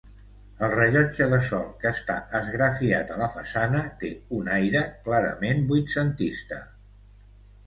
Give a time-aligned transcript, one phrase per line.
[0.67, 6.61] El rellotge de sol que està esgrafiat a la façana té un aire clarament vuitcentista.